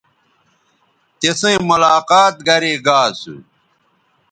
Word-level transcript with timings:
تِسئیں 1.19 1.61
ملاقات 1.69 2.35
گرے 2.47 2.73
گا 2.85 2.99
اسو 3.09 3.35